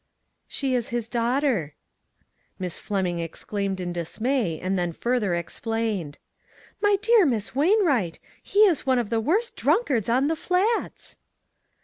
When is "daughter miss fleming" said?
1.07-3.19